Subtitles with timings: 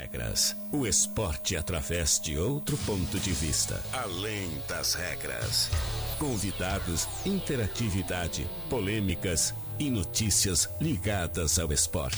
[0.00, 0.56] regras.
[0.72, 3.82] O esporte através de outro ponto de vista.
[3.92, 5.70] Além das regras.
[6.18, 12.16] Convidados, interatividade, polêmicas e notícias ligadas ao esporte.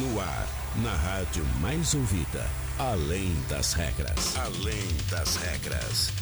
[0.00, 0.48] No ar,
[0.82, 2.46] na rádio mais ouvida.
[2.78, 4.36] Além das regras.
[4.36, 6.12] Além das regras.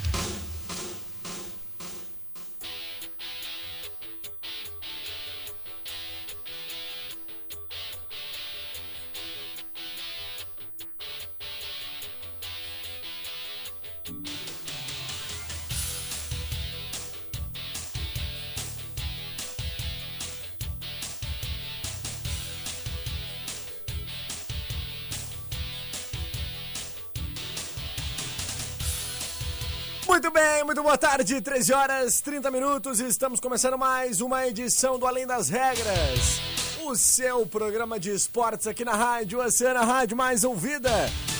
[31.36, 33.00] Boa tarde, 13 horas 30 minutos.
[33.00, 36.40] Estamos começando mais uma edição do Além das Regras.
[36.84, 40.90] O seu programa de esportes aqui na rádio, Oceana Rádio mais ouvida.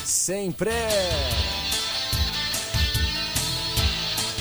[0.05, 0.71] Sempre.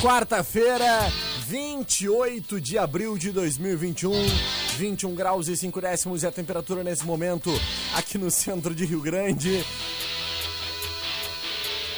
[0.02, 1.10] Quarta-feira,
[1.46, 4.12] 28 de abril de 2021.
[4.76, 7.50] 21 graus e 5 décimos e a temperatura nesse momento
[7.94, 9.64] aqui no centro de Rio Grande.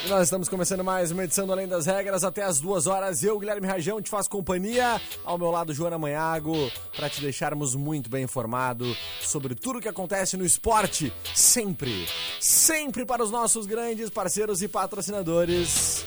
[0.09, 3.23] Nós estamos começando mais uma edição do Além das Regras até as duas horas.
[3.23, 4.98] Eu, Guilherme Rajão, te faço companhia.
[5.23, 6.55] Ao meu lado, Joana Manhago,
[6.97, 11.12] para te deixarmos muito bem informado sobre tudo que acontece no esporte.
[11.34, 12.09] Sempre,
[12.41, 16.06] sempre para os nossos grandes parceiros e patrocinadores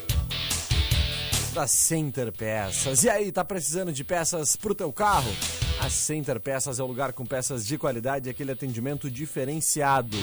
[1.53, 3.03] da Center Peças.
[3.03, 5.31] E aí, tá precisando de peças pro teu carro?
[5.79, 10.17] A Center Peças é o lugar com peças de qualidade e aquele atendimento diferenciado.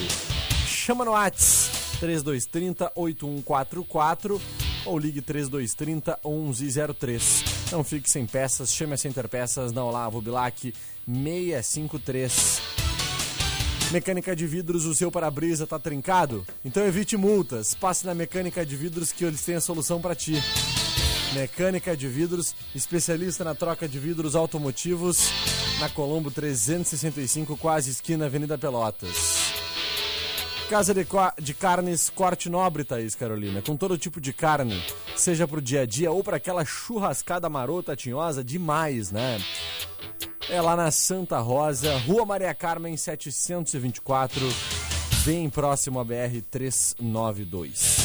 [0.66, 4.40] Chama no Whats 3230 8144
[4.86, 7.44] ou ligue 3230 1103.
[7.72, 10.72] Não fique sem peças, chame a Center Peças na Olavo Bilac
[11.06, 12.60] 653.
[13.90, 16.46] Mecânica de vidros, o seu para-brisa tá trincado?
[16.62, 17.74] Então evite multas.
[17.74, 20.42] Passe na Mecânica de Vidros que eles têm a solução para ti.
[21.32, 25.30] Mecânica de Vidros, especialista na troca de vidros automotivos,
[25.78, 29.47] na Colombo 365, quase esquina Avenida Pelotas.
[30.68, 31.06] Casa de,
[31.40, 34.78] de, Carnes Corte Nobre, Thaís Carolina, com todo tipo de carne,
[35.16, 39.40] seja pro dia a dia ou para aquela churrascada marota tinhosa, demais, né?
[40.46, 44.42] É lá na Santa Rosa, Rua Maria Carmen 724,
[45.24, 47.96] bem próximo à BR 392.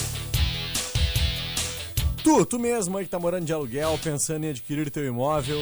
[2.24, 5.62] Tu, tu mesmo aí que tá morando de aluguel, pensando em adquirir teu imóvel,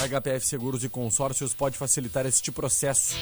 [0.00, 3.14] a HPF Seguros e Consórcios pode facilitar este processo.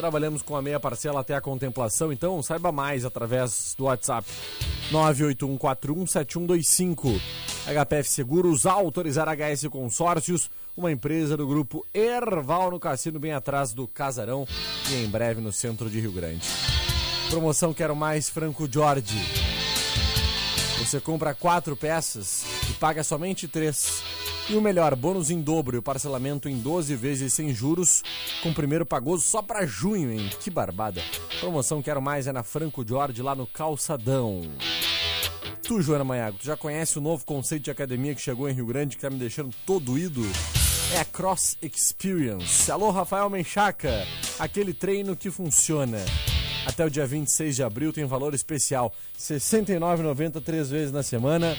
[0.00, 4.26] Trabalhamos com a meia parcela até a contemplação, então saiba mais através do WhatsApp
[4.90, 7.20] 981417125.
[7.66, 13.86] HPF Seguros, autorizar HS Consórcios, uma empresa do grupo Erval no Cassino, bem atrás do
[13.86, 14.48] Casarão
[14.90, 16.48] e em breve no centro de Rio Grande.
[17.28, 19.18] Promoção Quero Mais Franco Jorge.
[20.78, 24.02] Você compra quatro peças e paga somente três.
[24.50, 28.02] E o melhor, bônus em dobro e o parcelamento em 12 vezes sem juros,
[28.42, 30.28] com primeiro pagoso só para junho, hein?
[30.40, 31.00] Que barbada.
[31.38, 34.42] Promoção Quero Mais é na Franco Jorge, lá no Calçadão.
[35.62, 38.66] Tu, Joana Maiago, tu já conhece o novo conceito de academia que chegou em Rio
[38.66, 40.22] Grande, que tá me deixando todo ido?
[40.96, 42.72] É a Cross Experience.
[42.72, 44.04] Alô, Rafael Menchaca,
[44.36, 46.04] aquele treino que funciona.
[46.66, 51.56] Até o dia 26 de abril tem valor especial, R$ 69,90 três vezes na semana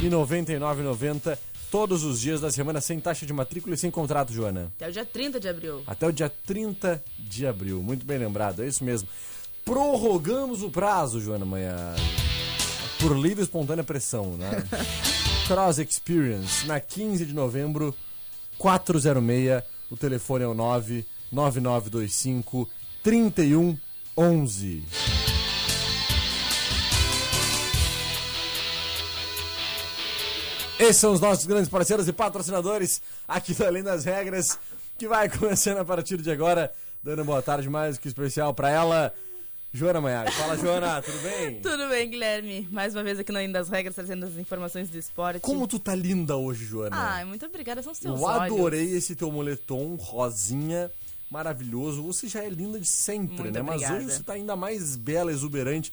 [0.00, 1.36] e R$ 99,90
[1.70, 4.72] todos os dias da semana sem taxa de matrícula e sem contrato, Joana.
[4.76, 5.82] Até o dia 30 de abril.
[5.86, 9.08] Até o dia 30 de abril, muito bem lembrado, é isso mesmo.
[9.64, 11.94] Prorrogamos o prazo, Joana Manhã.
[12.98, 14.50] Por livre e espontânea pressão, né?
[15.46, 17.94] Cross Experience, na 15 de novembro,
[18.58, 19.62] 406.
[19.90, 22.68] O telefone é o 99925
[23.02, 24.84] 3111.
[30.80, 34.58] Esses são os nossos grandes parceiros e patrocinadores aqui do Além das Regras,
[34.98, 36.72] que vai começando a partir de agora.
[37.02, 39.14] Dando boa tarde mais que especial para ela,
[39.74, 40.32] Joana Maiago.
[40.32, 41.60] Fala, Joana, tudo bem?
[41.60, 42.66] Tudo bem, Guilherme.
[42.70, 45.40] Mais uma vez aqui no Além das Regras, trazendo as informações do esporte.
[45.40, 46.96] Como tu tá linda hoje, Joana?
[46.96, 48.52] Ai, muito obrigada, são os teus Eu olhos.
[48.54, 50.90] adorei esse teu moletom rosinha,
[51.30, 52.02] maravilhoso.
[52.04, 53.60] Você já é linda de sempre, Muito né?
[53.62, 53.96] Mas obrigada.
[53.98, 55.92] hoje você tá ainda mais bela, exuberante,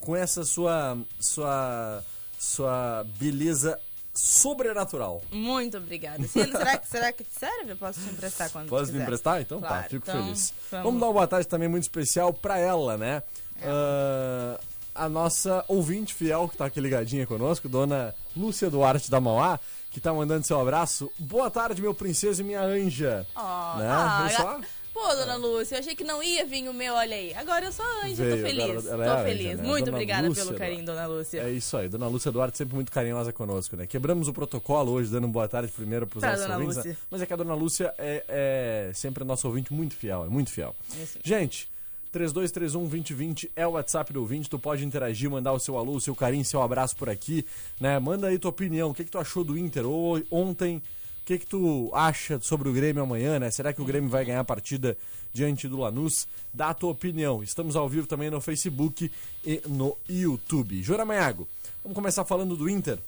[0.00, 2.04] com essa sua, sua,
[2.38, 3.78] sua beleza
[4.14, 5.22] sobrenatural.
[5.32, 6.22] Muito obrigada.
[6.26, 7.72] Será, que, será que serve?
[7.72, 9.40] Eu posso te emprestar quando Posso me emprestar?
[9.40, 10.54] Então tá, Claro, fico então, feliz.
[10.70, 10.84] vamos.
[10.84, 13.22] Vamos dar uma boa tarde também muito especial pra ela, né?
[13.62, 14.58] Ah,
[14.94, 19.58] a nossa ouvinte fiel que tá aqui ligadinha conosco, dona Lúcia Duarte da Mauá,
[19.90, 21.10] que tá mandando seu abraço.
[21.18, 23.26] Boa tarde, meu princesa e minha anja.
[23.34, 23.88] Oh, né?
[23.90, 24.60] ah, Viu só?
[24.94, 27.34] Pô, dona Lúcia, eu achei que não ia vir o meu, olha aí.
[27.34, 28.86] Agora eu sou a anja, Veio, tô feliz.
[28.86, 29.56] ela- ela é tô anja, feliz.
[29.58, 29.62] né?
[29.66, 31.40] Muito Dona obrigada Lúcia pelo carinho, dona Lúcia.
[31.40, 33.88] É isso aí, dona Lúcia Duarte sempre muito carinhosa conosco, né?
[33.88, 36.76] Quebramos o protocolo hoje, dando boa tarde primeiro pros Pra nossos dona ouvintes.
[36.76, 36.90] Lúcia.
[36.92, 36.96] né?
[37.10, 40.50] Mas é que a dona Lúcia é, é sempre nosso ouvinte muito fiel, é muito
[40.50, 40.74] fiel.
[41.02, 41.18] Isso.
[41.24, 41.68] Gente,
[42.12, 46.14] 3231-2020 é o WhatsApp do ouvinte, tu pode interagir, mandar o seu alô, o seu
[46.14, 47.44] carinho, seu abraço por aqui,
[47.80, 47.98] né?
[47.98, 50.80] Manda aí tua opinião, o que, que tu achou do Inter ou, ontem,
[51.24, 53.50] o que, que tu acha sobre o Grêmio amanhã, né?
[53.50, 54.94] Será que o Grêmio vai ganhar a partida
[55.32, 56.28] diante do Lanús?
[56.52, 57.42] Dá a tua opinião.
[57.42, 59.10] Estamos ao vivo também no Facebook
[59.42, 60.82] e no YouTube.
[60.82, 61.48] Jora Maiago,
[61.82, 62.98] vamos começar falando do Inter.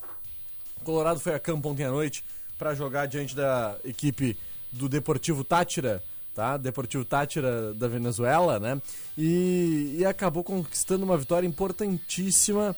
[0.81, 2.25] O Colorado foi a campo ontem à noite
[2.57, 4.35] para jogar diante da equipe
[4.73, 6.03] do Deportivo Tátira,
[6.35, 6.57] tá?
[6.57, 8.81] Deportivo Tátira da Venezuela, né?
[9.19, 12.75] E, e acabou conquistando uma vitória importantíssima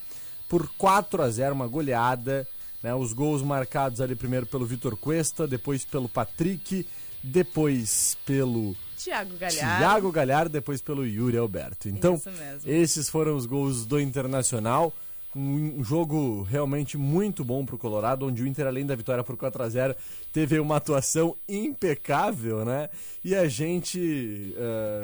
[0.48, 2.44] por 4 a 0, uma goleada,
[2.82, 2.94] né?
[2.94, 6.86] Os gols marcados ali primeiro pelo Vitor Cuesta, depois pelo Patrick,
[7.22, 9.78] depois pelo Tiago Galhardo.
[9.78, 11.88] Thiago Galhardo, depois pelo Yuri Alberto.
[11.88, 12.20] Então,
[12.64, 14.92] esses foram os gols do Internacional.
[15.38, 19.62] Um, jogo realmente muito bom pro Colorado, onde o Inter, além da vitória por 4
[19.62, 19.94] a 0
[20.32, 22.88] teve uma atuação impecável, né?
[23.24, 24.52] E a gente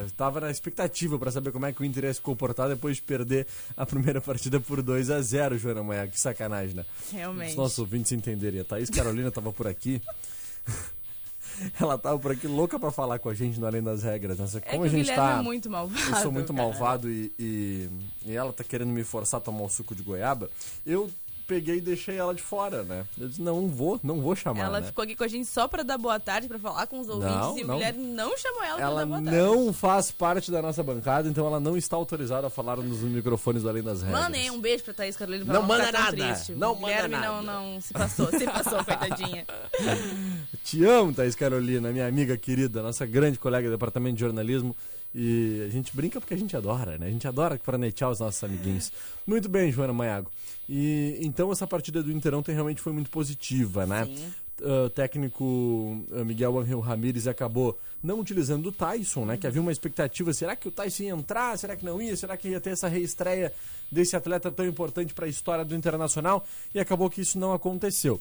[0.07, 3.03] estava na expectativa para saber como é que o Inter ia se comportar depois de
[3.03, 3.47] perder
[3.77, 6.09] a primeira partida por 2 a 0 Joana Manhã.
[6.09, 6.85] Que sacanagem, né?
[7.07, 7.57] Os Realmente.
[7.57, 8.61] nossos ouvintes entenderem.
[8.61, 10.03] A Thaís Carolina estava por aqui.
[11.81, 14.39] Ela tava por aqui louca para falar com a gente no Além das Regras.
[14.39, 14.47] Né?
[14.55, 15.39] É Como que a o gente Guilherme tá.
[15.39, 16.11] é muito malvado.
[16.11, 16.69] Eu sou muito cara.
[16.69, 17.89] malvado e, e,
[18.27, 20.51] e ela tá querendo me forçar a tomar um suco de goiaba.
[20.87, 21.11] Eu
[21.47, 23.05] peguei e deixei ela de fora, né?
[23.19, 24.87] Eu disse, não, não vou, não vou chamar, Ela né?
[24.87, 27.35] ficou aqui com a gente só pra dar boa tarde, pra falar com os ouvintes.
[27.35, 27.75] Não, e o não.
[27.77, 29.39] Guilherme não chamou ela, pra Ela dar boa tarde.
[29.39, 33.63] não faz parte da nossa bancada, então ela não está autorizada a falar nos microfones
[33.63, 34.23] do Além das Regras.
[34.23, 36.53] Mandem um beijo pra Thaís Carolina pra Não ela manda tão nada, triste.
[36.53, 37.27] O não manda Guilherme nada.
[37.29, 37.43] não,
[37.75, 39.45] não se passou, se passou, coitadinha.
[40.65, 44.75] Te amo, Thaís Carolina, minha amiga querida, nossa grande colega do departamento de jornalismo.
[45.17, 47.07] E a gente brinca porque a gente adora, né?
[47.07, 48.91] A gente adora pranetear os nossos amiguinhos.
[49.25, 50.29] Muito bem, Joana Maiago.
[50.69, 54.07] E então essa partida do Inter ontem realmente foi muito positiva, né?
[54.07, 54.33] Sim.
[54.61, 59.37] Uh, técnico uh, Miguel Angel Ramírez acabou não utilizando o Tyson, né?
[59.37, 61.59] Que havia uma expectativa, será que o Tyson ia entrar?
[61.59, 62.17] Será que não ia?
[62.17, 63.53] Será que ia ter essa reestreia
[63.91, 66.47] desse atleta tão importante para a história do Internacional?
[66.73, 68.21] E acabou que isso não aconteceu.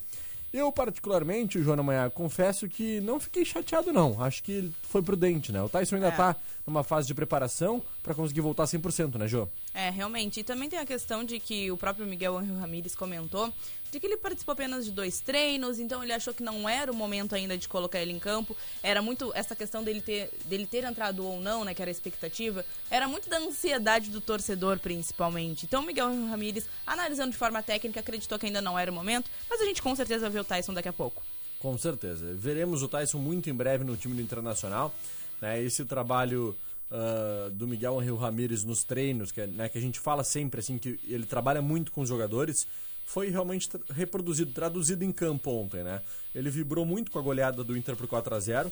[0.53, 4.21] Eu, particularmente, Joana Manhã, confesso que não fiquei chateado, não.
[4.21, 5.59] Acho que foi prudente, né?
[5.63, 6.11] O Tyson ainda É.
[6.11, 6.35] tá
[6.65, 9.47] numa fase de preparação para conseguir voltar 100%, né, Jô?
[9.73, 10.41] É, realmente.
[10.41, 13.51] E também tem a questão de que o próprio Miguel Angel Ramírez comentou
[13.93, 16.95] de que ele participou apenas de dois treinos, então ele achou que não era o
[16.95, 18.57] momento ainda de colocar ele em campo.
[18.81, 21.93] Era muito essa questão dele ter, dele ter entrado ou não, né, que era a
[21.93, 25.65] expectativa, era muito da ansiedade do torcedor, principalmente.
[25.65, 29.29] Então o Miguel Ramírez, analisando de forma técnica, acreditou que ainda não era o momento,
[29.47, 31.21] mas a gente com certeza vai ver o Tyson daqui a pouco.
[31.59, 32.33] Com certeza.
[32.33, 34.93] Veremos o Tyson muito em breve no time do Internacional.
[35.39, 35.61] Né?
[35.61, 36.57] Esse trabalho
[36.95, 40.59] ah, do Miguel Angel Ramírez nos treinos, que, é, né, que a gente fala sempre
[40.59, 42.67] assim, que ele trabalha muito com os jogadores,
[43.05, 45.83] foi realmente tra- reproduzido, traduzido em campo ontem.
[45.83, 46.01] Né?
[46.33, 48.71] Ele vibrou muito com a goleada do Inter por 4 a 0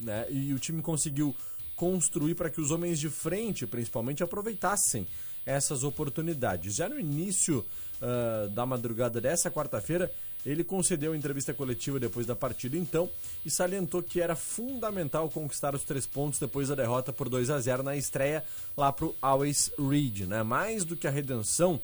[0.00, 0.26] né?
[0.30, 1.34] e o time conseguiu
[1.76, 5.06] construir para que os homens de frente, principalmente, aproveitassem
[5.44, 6.74] essas oportunidades.
[6.74, 7.64] Já no início
[8.00, 10.12] ah, da madrugada dessa quarta-feira,
[10.44, 13.08] ele concedeu a entrevista coletiva depois da partida, então,
[13.46, 17.60] e salientou que era fundamental conquistar os três pontos depois da derrota por 2 a
[17.60, 18.42] 0 na estreia
[18.76, 20.42] lá pro Always Reed, né?
[20.42, 21.80] Mais do que a redenção,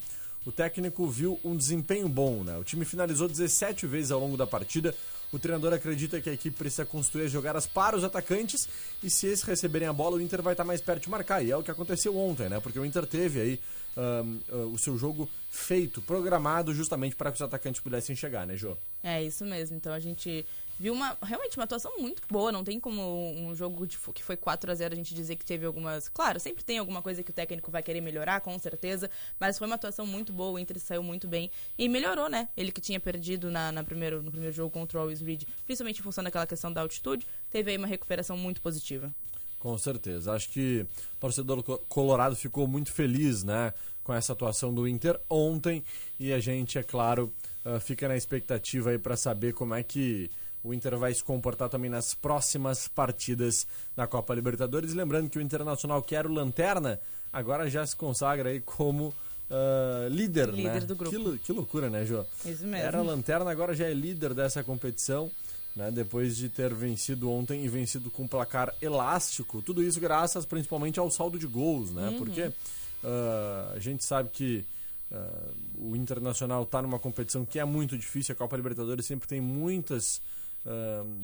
[0.48, 2.56] o técnico viu um desempenho bom, né?
[2.56, 4.94] O time finalizou 17 vezes ao longo da partida.
[5.30, 8.66] O treinador acredita que a equipe precisa construir as jogadas para os atacantes
[9.02, 11.44] e se esses receberem a bola, o Inter vai estar mais perto de marcar.
[11.44, 12.60] E é o que aconteceu ontem, né?
[12.60, 13.60] Porque o Inter teve aí
[13.94, 18.56] ahn, ah, o seu jogo feito, programado justamente para que os atacantes pudessem chegar, né,
[18.56, 18.74] Jô?
[19.02, 19.76] É isso mesmo.
[19.76, 20.46] Então a gente
[20.78, 22.52] viu uma realmente uma atuação muito boa.
[22.52, 23.02] Não tem como
[23.36, 26.08] um jogo de que foi 4 a 0 a gente dizer que teve algumas.
[26.08, 29.10] Claro, sempre tem alguma coisa que o técnico vai querer melhorar, com certeza.
[29.38, 30.52] Mas foi uma atuação muito boa.
[30.52, 32.48] O Inter saiu muito bem e melhorou, né?
[32.56, 36.00] Ele que tinha perdido na, na primeiro, no primeiro jogo contra o Always Reed, principalmente
[36.00, 39.12] em função daquela questão da altitude, teve aí uma recuperação muito positiva.
[39.58, 40.32] Com certeza.
[40.32, 45.18] Acho que o torcedor co- colorado ficou muito feliz, né, com essa atuação do Inter
[45.28, 45.82] ontem
[46.18, 50.30] e a gente, é claro, ah, fica na expectativa aí para saber como é que
[50.62, 54.94] o Inter vai se comportar também nas próximas partidas da Copa Libertadores.
[54.94, 57.00] Lembrando que o Internacional, que era o lanterna,
[57.32, 59.14] agora já se consagra aí como
[59.50, 60.80] ah, líder, Líder né?
[60.80, 61.10] do grupo.
[61.10, 62.24] Que, lou- que loucura, né, Jô?
[62.44, 62.76] Isso mesmo.
[62.76, 65.30] Era lanterna, agora já é líder dessa competição,
[65.74, 65.90] né?
[65.90, 69.62] Depois de ter vencido ontem e vencido com placar elástico.
[69.62, 72.14] Tudo isso graças principalmente ao saldo de gols, né?
[72.18, 72.52] Porque
[73.00, 74.64] Uh, a gente sabe que
[75.12, 75.54] uh,
[75.92, 78.32] o Internacional está numa competição que é muito difícil.
[78.32, 80.20] A Copa Libertadores sempre tem muitas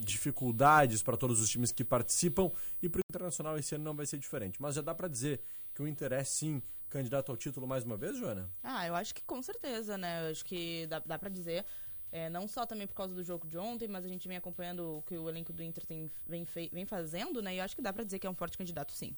[0.00, 2.50] dificuldades para todos os times que participam
[2.82, 4.60] e para o Internacional esse ano não vai ser diferente.
[4.60, 5.40] Mas já dá para dizer
[5.74, 8.48] que o Inter é sim candidato ao título mais uma vez, Joana?
[8.62, 10.26] Ah, eu acho que com certeza, né?
[10.26, 11.64] Eu acho que dá, dá para dizer.
[12.12, 14.98] É, não só também por causa do jogo de ontem, mas a gente vem acompanhando
[14.98, 17.54] o que o elenco do Inter tem, vem, vem fazendo, né?
[17.54, 19.16] E eu acho que dá para dizer que é um forte candidato, sim.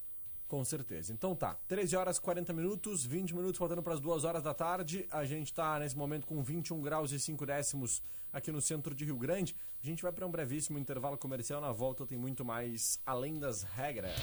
[0.49, 1.12] Com certeza.
[1.12, 4.55] Então tá, 13 horas e 40 minutos, 20 minutos faltando para as 2 horas da
[4.55, 5.05] tarde.
[5.11, 8.00] A gente está nesse momento com 21 graus e 5 décimos
[8.33, 9.57] aqui no centro de Rio Grande.
[9.83, 11.61] A gente vai para um brevíssimo intervalo comercial.
[11.61, 14.15] Na volta tem muito mais além das regras.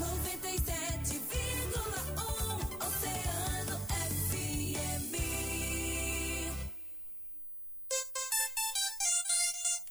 [0.00, 5.14] 97,1 Oceano FM.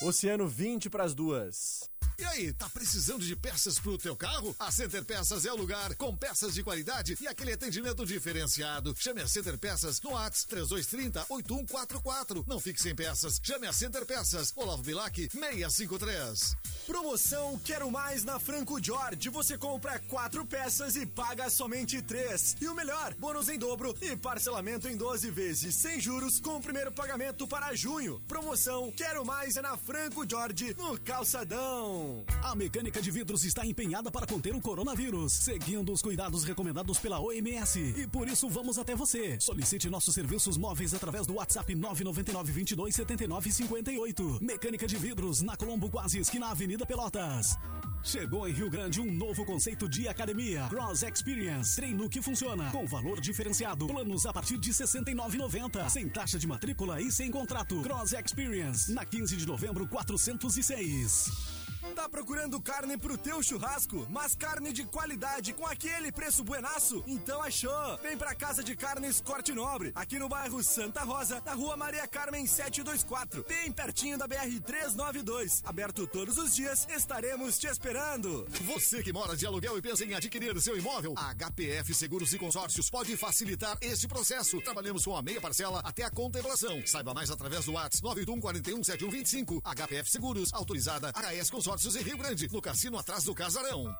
[0.03, 1.89] Oceano 20 para as duas.
[2.17, 4.55] E aí, tá precisando de peças pro teu carro?
[4.59, 8.95] A Center Peças é o lugar, com peças de qualidade e aquele atendimento diferenciado.
[8.97, 12.45] Chame a Center Peças no ATS 3230 8144.
[12.47, 13.39] Não fique sem peças.
[13.41, 14.53] Chame a Center Peças.
[14.55, 16.55] Olavo Bilac 653.
[16.85, 19.29] Promoção Quero Mais na Franco George.
[19.29, 22.55] Você compra quatro peças e paga somente três.
[22.61, 26.61] E o melhor, bônus em dobro e parcelamento em 12 vezes, sem juros, com o
[26.61, 28.21] primeiro pagamento para junho.
[28.27, 32.02] Promoção Quero Mais é na Franco George, no Calçadão.
[32.41, 37.19] A mecânica de vidros está empenhada para conter o coronavírus, seguindo os cuidados recomendados pela
[37.19, 37.79] OMS.
[37.79, 39.39] E por isso vamos até você.
[39.39, 44.39] Solicite nossos serviços móveis através do WhatsApp 999 22 79 58.
[44.41, 47.57] Mecânica de vidros na Colombo Quase esquina Avenida Pelotas.
[48.03, 51.77] Chegou em Rio Grande um novo conceito de academia, Cross Experience.
[51.77, 53.87] Treino que funciona, com valor diferenciado.
[53.87, 55.89] Planos a partir de R$ 69,90.
[55.89, 57.81] Sem taxa de matrícula e sem contrato.
[57.81, 61.62] Cross Experience, na 15 de novembro 406.
[61.95, 67.03] Tá procurando carne pro teu churrasco, mas carne de qualidade com aquele preço buenaço?
[67.05, 67.97] Então achou!
[68.01, 72.07] Vem pra Casa de Carnes Corte Nobre, aqui no bairro Santa Rosa, na rua Maria
[72.07, 75.61] Carmen 724, bem pertinho da BR 392.
[75.65, 78.47] Aberto todos os dias, estaremos te esperando.
[78.61, 82.39] Você que mora de aluguel e pensa em adquirir seu imóvel, a HPF Seguros e
[82.39, 84.59] Consórcios pode facilitar este processo.
[84.61, 86.81] Trabalhamos com a meia parcela até a contemplação.
[86.87, 89.61] Saiba mais através do WhatsApp 981 41 7125.
[89.61, 93.91] HPF Seguros, autorizada HS Consórcios Consórcios em Rio Grande, no cassino atrás do casarão.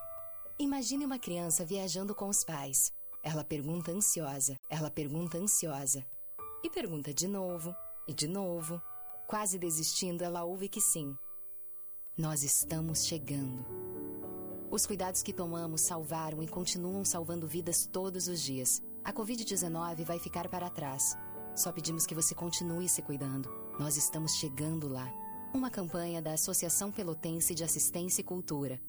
[0.59, 2.93] Imagine uma criança viajando com os pais.
[3.23, 6.05] Ela pergunta ansiosa, ela pergunta ansiosa.
[6.63, 7.75] E pergunta de novo,
[8.07, 8.79] e de novo.
[9.25, 11.17] Quase desistindo, ela ouve que sim.
[12.15, 13.65] Nós estamos chegando.
[14.69, 18.83] Os cuidados que tomamos salvaram e continuam salvando vidas todos os dias.
[19.03, 21.17] A Covid-19 vai ficar para trás.
[21.55, 23.49] Só pedimos que você continue se cuidando.
[23.79, 25.22] Nós estamos chegando lá.
[25.53, 28.81] Uma campanha da Associação Pelotense de Assistência e Cultura.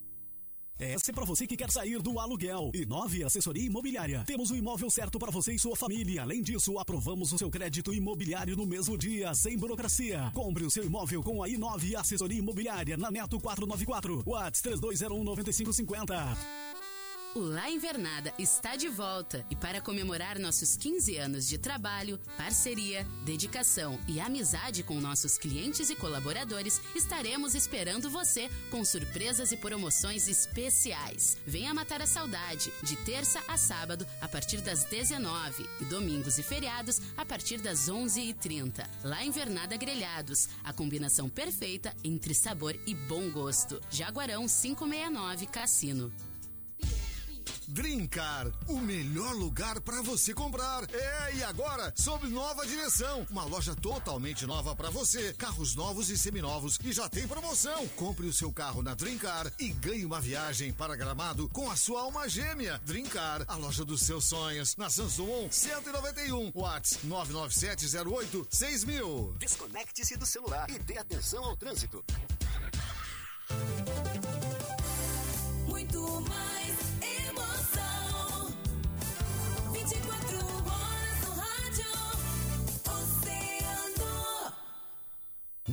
[0.79, 2.73] Essa é para você que quer sair do aluguel.
[2.75, 4.25] E nove Assessoria Imobiliária.
[4.27, 6.23] Temos o imóvel certo para você e sua família.
[6.23, 10.33] Além disso, aprovamos o seu crédito imobiliário no mesmo dia, sem burocracia.
[10.35, 14.25] Compre o seu imóvel com a I9 Assessoria Imobiliária na Neto 494.
[14.27, 16.64] Whats 3201 9550.
[17.35, 23.05] O La Invernada está de volta e para comemorar nossos 15 anos de trabalho, parceria,
[23.25, 30.29] dedicação e amizade com nossos clientes e colaboradores, estaremos esperando você com surpresas e promoções
[30.29, 31.37] especiais.
[31.45, 36.43] Venha matar a saudade de terça a sábado a partir das 19 e domingos e
[36.45, 38.89] feriados a partir das 11h30.
[39.03, 43.81] La Invernada Grelhados, a combinação perfeita entre sabor e bom gosto.
[43.91, 46.13] Jaguarão 569 Cassino.
[47.69, 50.85] Drincar, o melhor lugar para você comprar.
[50.93, 53.27] É, e agora, sob nova direção.
[53.31, 55.33] Uma loja totalmente nova para você.
[55.35, 57.87] Carros novos e seminovos e já tem promoção.
[57.89, 62.03] Compre o seu carro na Drincar e ganhe uma viagem para Gramado com a sua
[62.03, 62.81] alma gêmea.
[62.85, 64.77] Drincar, a loja dos seus sonhos.
[64.77, 69.37] Na Samsung 191, Watts 99708 6000.
[69.39, 72.05] Desconecte-se do celular e dê atenção ao trânsito.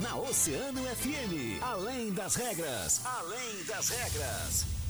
[0.01, 4.80] Na Oceano FM, além das regras, além das regras.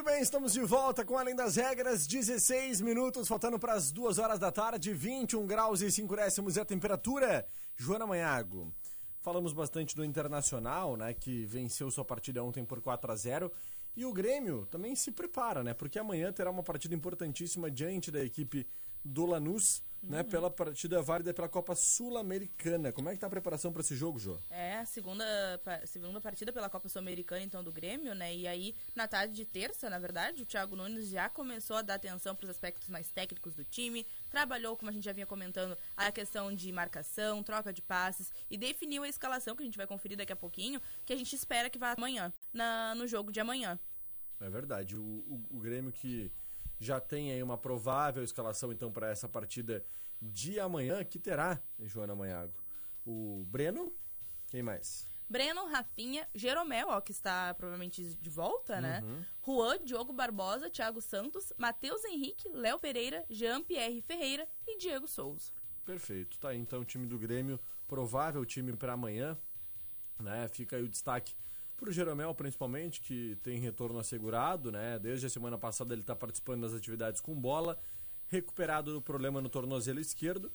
[0.00, 4.18] Muito bem, estamos de volta com Além das Regras, 16 minutos, faltando para as 2
[4.18, 7.46] horas da tarde, 21 graus e 5 décimos é a temperatura.
[7.76, 8.72] Joana Manhago,
[9.20, 13.52] falamos bastante do Internacional, né, que venceu sua partida ontem por 4 a 0
[13.94, 15.74] E o Grêmio também se prepara, né?
[15.74, 18.66] Porque amanhã terá uma partida importantíssima diante da equipe
[19.04, 20.22] do Lanús, né?
[20.22, 22.92] Pela partida válida pela Copa Sul-Americana.
[22.92, 24.38] Como é que tá a preparação para esse jogo, Jô?
[24.50, 25.24] É, a segunda,
[25.84, 28.34] segunda partida pela Copa Sul-Americana, então, do Grêmio, né?
[28.34, 31.94] E aí, na tarde de terça, na verdade, o Thiago Nunes já começou a dar
[31.94, 35.76] atenção para os aspectos mais técnicos do time, trabalhou, como a gente já vinha comentando,
[35.96, 39.86] a questão de marcação, troca de passes e definiu a escalação, que a gente vai
[39.86, 43.40] conferir daqui a pouquinho, que a gente espera que vá amanhã, na, no jogo de
[43.40, 43.78] amanhã.
[44.40, 44.96] É verdade.
[44.96, 46.32] O, o, o Grêmio que
[46.80, 49.84] já tem aí uma provável escalação, então, para essa partida
[50.20, 52.54] de amanhã, que terá, Joana Manhago,
[53.04, 53.92] o Breno,
[54.48, 55.06] quem mais?
[55.28, 59.00] Breno, Rafinha, Jeromel, ó, que está provavelmente de volta, né?
[59.04, 59.24] Uhum.
[59.46, 65.52] Juan, Diogo Barbosa, Thiago Santos, Matheus Henrique, Léo Pereira, Jean-Pierre Ferreira e Diego Souza.
[65.84, 66.36] Perfeito.
[66.38, 69.38] Tá aí então o time do Grêmio, provável time para amanhã,
[70.18, 70.48] né?
[70.48, 71.36] Fica aí o destaque
[71.80, 74.98] pro Jeromel principalmente, que tem retorno assegurado, né?
[74.98, 77.78] Desde a semana passada ele está participando das atividades com bola,
[78.28, 80.52] recuperado do problema no tornozelo esquerdo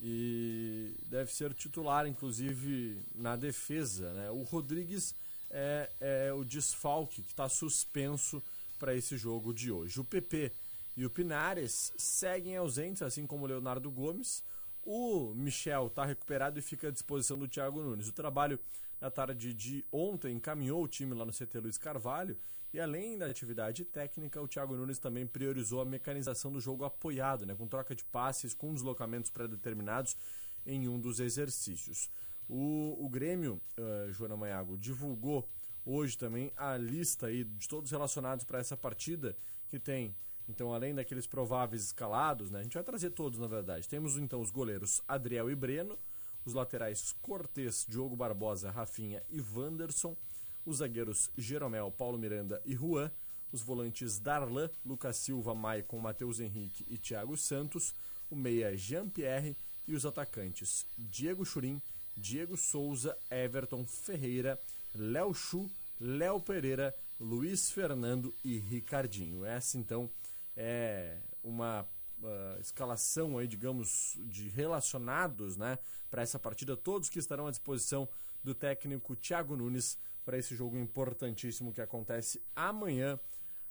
[0.00, 4.30] e deve ser titular, inclusive, na defesa, né?
[4.30, 5.14] O Rodrigues
[5.50, 8.42] é, é o desfalque que está suspenso
[8.78, 10.00] para esse jogo de hoje.
[10.00, 10.52] O PP
[10.96, 14.42] e o Pinares seguem ausentes, assim como o Leonardo Gomes.
[14.82, 18.08] O Michel está recuperado e fica à disposição do Thiago Nunes.
[18.08, 18.58] O trabalho
[19.00, 22.36] na tarde de ontem encaminhou o time lá no CT Luiz Carvalho
[22.72, 27.44] e além da atividade técnica, o Thiago Nunes também priorizou a mecanização do jogo apoiado,
[27.44, 30.16] né, com troca de passes, com deslocamentos pré-determinados
[30.64, 32.08] em um dos exercícios.
[32.48, 35.48] O, o Grêmio, uh, Joana Maiago, divulgou
[35.84, 40.14] hoje também a lista aí de todos relacionados para essa partida, que tem,
[40.48, 43.88] então, além daqueles prováveis escalados, né, a gente vai trazer todos, na verdade.
[43.88, 45.98] Temos então os goleiros Adriel e Breno,
[46.44, 50.16] os laterais Cortez, Diogo Barbosa, Rafinha e Wanderson,
[50.64, 53.10] os zagueiros Jeromel, Paulo Miranda e Juan,
[53.52, 57.94] os volantes Darlan, Lucas Silva, Maicon, Matheus Henrique e Thiago Santos,
[58.30, 59.56] o meia Jean-Pierre
[59.86, 61.80] e os atacantes Diego Churim,
[62.16, 64.58] Diego Souza, Everton Ferreira,
[64.94, 65.70] Léo Chu,
[66.00, 69.44] Léo Pereira, Luiz Fernando e Ricardinho.
[69.44, 70.10] Essa então
[70.56, 71.86] é uma
[72.22, 75.78] uh, escalação aí, digamos, de relacionados, né,
[76.10, 78.08] para essa partida, todos que estarão à disposição
[78.42, 83.18] do técnico Thiago Nunes para esse jogo importantíssimo que acontece amanhã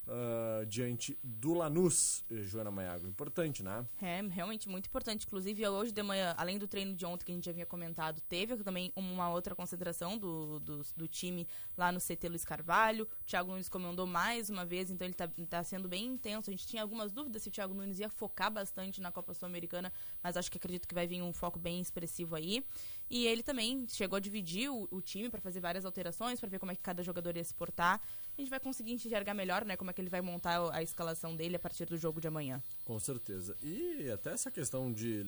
[0.10, 3.08] uh, diante do Lanús, Joana Maiago.
[3.08, 3.86] Importante, né?
[4.02, 5.26] É, realmente muito importante.
[5.26, 8.19] Inclusive, hoje de manhã, além do treino de ontem que a gente já havia comentado,
[8.22, 13.08] teve também uma outra concentração do, do, do time lá no CT Luiz Carvalho.
[13.22, 16.50] O Thiago Nunes comandou mais uma vez, então ele tá, tá sendo bem intenso.
[16.50, 19.93] A gente tinha algumas dúvidas se o Thiago Nunes ia focar bastante na Copa Sul-Americana,
[20.24, 22.65] mas acho que acredito que vai vir um foco bem expressivo aí.
[23.10, 26.60] E ele também chegou a dividir o, o time para fazer várias alterações, para ver
[26.60, 28.00] como é que cada jogador ia se portar.
[28.38, 31.36] A gente vai conseguir enxergar melhor, né, como é que ele vai montar a escalação
[31.36, 32.62] dele a partir do jogo de amanhã.
[32.86, 33.58] Com certeza.
[33.63, 35.22] E até essa questão de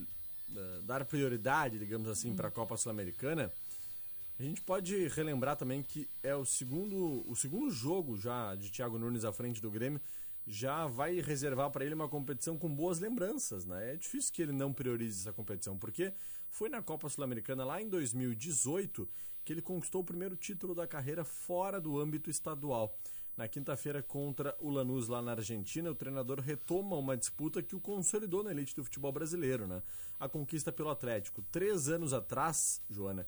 [0.52, 2.36] uh, dar prioridade, digamos assim, Uhum.
[2.36, 3.52] para a Copa Sul-Americana,
[4.40, 8.98] a gente pode relembrar também que é o segundo, o segundo jogo já de Thiago
[8.98, 10.00] Nunes à frente do Grêmio,
[10.52, 13.94] já vai reservar para ele uma competição com boas lembranças, né?
[13.94, 16.14] É difícil que ele não priorize essa competição, porque
[16.50, 19.08] foi na Copa Sul-Americana lá em 2018
[19.46, 22.94] que ele conquistou o primeiro título da carreira fora do âmbito estadual.
[23.38, 27.80] Na quinta-feira, contra o Lanús lá na Argentina, o treinador retoma uma disputa que o
[27.80, 29.82] consolidou na elite do futebol brasileiro, né?
[30.20, 31.42] A conquista pelo Atlético.
[31.44, 33.26] Três anos atrás, Joana,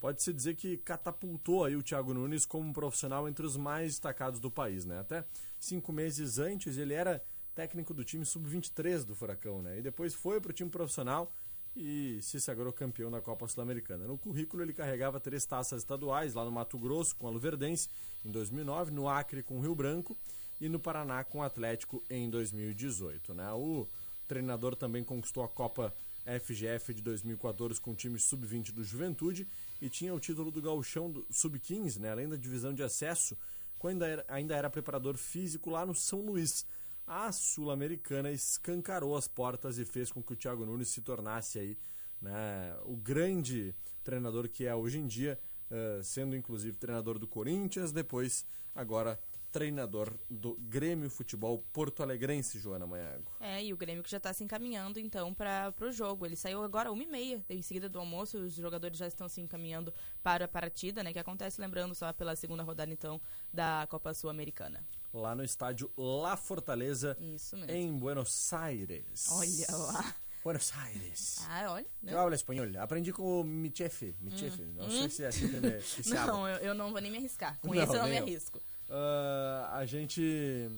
[0.00, 4.40] pode-se dizer que catapultou aí o Thiago Nunes como um profissional entre os mais destacados
[4.40, 4.98] do país, né?
[5.00, 5.24] Até
[5.58, 7.22] cinco meses antes ele era
[7.54, 9.78] técnico do time sub-23 do Furacão, né?
[9.78, 11.32] E depois foi para o time profissional
[11.76, 14.06] e se sagrou campeão da Copa Sul-Americana.
[14.06, 17.88] No currículo ele carregava três taças estaduais lá no Mato Grosso com a Luverdense
[18.24, 20.16] em 2009, no Acre com o Rio Branco
[20.60, 23.52] e no Paraná com o Atlético em 2018, né?
[23.52, 23.86] O
[24.26, 29.46] treinador também conquistou a Copa FGF de 2014 com o time sub-20 do Juventude
[29.80, 32.10] e tinha o título do Gauchão do sub-15, né?
[32.10, 33.36] Além da divisão de acesso,
[33.78, 36.66] quando ainda era, ainda era preparador físico lá no São Luís
[37.08, 41.78] a Sul-Americana escancarou as portas e fez com que o Thiago Nunes se tornasse aí,
[42.20, 45.38] né, o grande treinador que é hoje em dia,
[45.70, 49.18] uh, sendo inclusive treinador do Corinthians, depois agora
[49.50, 53.30] treinador do Grêmio Futebol Porto Alegrense, Joana Maiago.
[53.40, 56.26] É, e o Grêmio que já está se encaminhando então para o jogo.
[56.26, 59.40] Ele saiu agora uma e meia, em seguida do almoço, os jogadores já estão se
[59.40, 61.12] encaminhando para a partida, né?
[61.12, 63.20] Que acontece, lembrando, só pela segunda rodada então
[63.52, 64.84] da Copa Sul-Americana.
[65.12, 67.72] Lá no estádio La Fortaleza, Isso mesmo.
[67.72, 69.26] em Buenos Aires.
[69.30, 70.14] Olha lá.
[70.44, 71.44] Buenos Aires.
[71.48, 71.86] Ah, olha.
[72.02, 72.12] né?
[72.12, 72.66] Eu hablo espanhol.
[72.78, 74.14] Aprendi com o mi chefe.
[74.20, 74.62] Mi chefe.
[74.62, 75.46] Não sei se é assim.
[76.14, 77.58] Não, eu, eu não vou nem me arriscar.
[77.60, 78.22] Com Não, isso eu não me eu.
[78.22, 78.60] arrisco.
[78.90, 80.70] Ah, a gente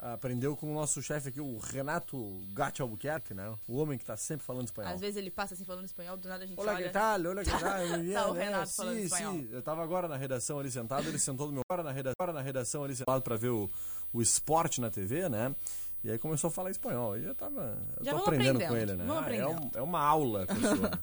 [0.00, 2.16] aprendeu com o nosso chefe aqui, o Renato
[2.54, 3.52] Gatti Albuquerque, né?
[3.66, 4.92] O homem que tá sempre falando espanhol.
[4.92, 6.84] Às vezes ele passa assim falando espanhol, do nada a gente Olha olha.
[6.86, 7.58] que tal, olha que tal,
[8.14, 8.44] Tá o né?
[8.44, 9.32] Renato falando Sim, espanhol.
[9.34, 9.48] sim.
[9.50, 12.32] Eu tava agora na redação ali sentado, ele sentou do meu agora na redação, agora
[12.32, 13.68] na redação ali sentado pra ver o,
[14.12, 15.52] o esporte na TV, né?
[16.04, 17.16] E aí começou a falar espanhol.
[17.16, 17.76] Eu já tava.
[17.98, 19.04] Eu Já tô aprendendo, aprendendo, com ele, né?
[19.08, 20.90] Ah, é, um- é uma aula homem.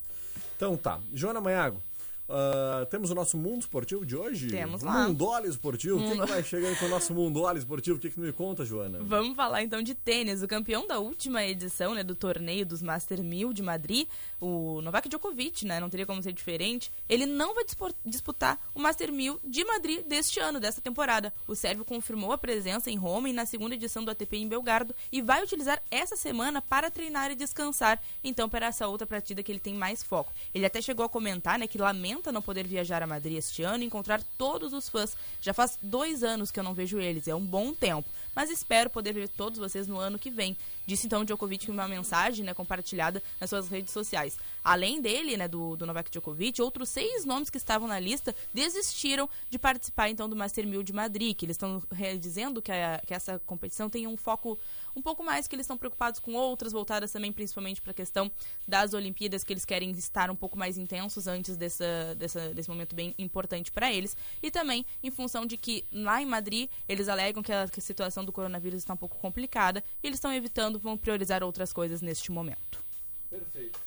[0.56, 1.02] Então tá.
[1.13, 1.84] Joana Manhago.
[2.27, 4.47] Ah, temos o nosso mundo esportivo de hoje?
[4.47, 5.07] Temos lá.
[5.07, 5.97] Mundole esportivo.
[5.97, 7.97] O que, vai chegar com o nosso Mundole esportivo?
[7.97, 8.99] O que, que me conta, Joana?
[9.01, 10.41] Vamos falar então de tênis.
[10.41, 14.07] O campeão da última edição né, do torneio dos Master 1000 de Madrid,
[14.41, 17.63] o Novak Djokovic, né, não teria como ser diferente, ele não vai
[18.03, 21.31] disputar o Master 1000 de Madrid deste ano, desta temporada.
[21.47, 24.95] O sérvio confirmou a presença em Roma e na segunda edição do ATP em Belgardo
[25.11, 29.51] e vai utilizar essa semana para treinar e descansar, então para essa outra partida que
[29.51, 30.33] ele tem mais foco.
[30.53, 33.84] Ele até chegou a comentar né, que lamenta não poder viajar a Madrid este ano
[33.84, 35.15] e encontrar todos os fãs.
[35.41, 38.10] Já faz dois anos que eu não vejo eles, é um bom tempo.
[38.36, 40.58] Mas espero poder ver todos vocês no ano que vem.
[40.86, 44.38] Disse então o Djokovic em uma mensagem né, compartilhada nas suas redes sociais.
[44.63, 49.30] Além dele, né, do, do Novak Djokovic, outros seis nomes que estavam na lista desistiram
[49.50, 51.82] de participar então do Master 1000 de Madrid, que eles estão
[52.19, 54.58] dizendo que, a- que essa competição tem um foco
[54.95, 58.32] um pouco mais, que eles estão preocupados com outras, voltadas também principalmente para a questão
[58.67, 62.95] das Olimpíadas, que eles querem estar um pouco mais intensos antes dessa, dessa, desse momento
[62.95, 64.15] bem importante para eles.
[64.41, 67.84] E também em função de que lá em Madrid eles alegam que a, que a
[67.84, 72.01] situação do coronavírus está um pouco complicada e eles estão evitando, vão priorizar outras coisas
[72.01, 72.83] neste momento.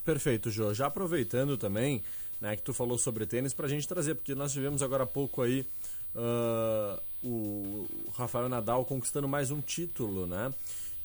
[0.05, 0.73] Perfeito, Jô.
[0.75, 2.03] Já aproveitando também,
[2.41, 5.43] né, que tu falou sobre tênis, pra gente trazer, porque nós tivemos agora há pouco
[5.43, 5.67] aí
[6.15, 10.53] ah, o Rafael Nadal conquistando mais um título, né?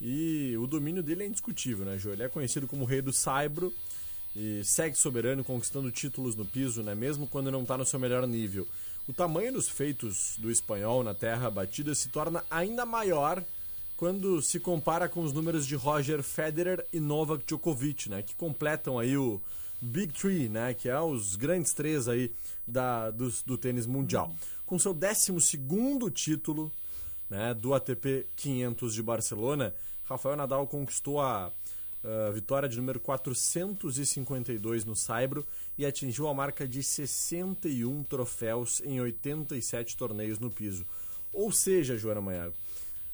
[0.01, 2.11] E o domínio dele é indiscutível, né, Jô?
[2.11, 3.73] Ele é conhecido como rei do saibro
[4.35, 6.95] e segue soberano conquistando títulos no piso, né?
[6.95, 8.67] Mesmo quando não tá no seu melhor nível.
[9.07, 13.43] O tamanho dos feitos do espanhol na terra batida se torna ainda maior
[13.97, 18.97] quando se compara com os números de Roger Federer e Novak Djokovic, né, que completam
[18.97, 19.41] aí o
[19.81, 22.31] Big Three, né, que é os grandes três aí
[22.65, 24.33] da, do, do tênis mundial.
[24.65, 26.71] Com seu 12º título
[27.29, 31.51] né, do ATP 500 de Barcelona, Rafael Nadal conquistou a
[32.03, 35.45] ah, vitória de número 452 no Saibro
[35.77, 40.85] e atingiu a marca de 61 troféus em 87 torneios no piso.
[41.31, 42.53] Ou seja, Joana Maiago,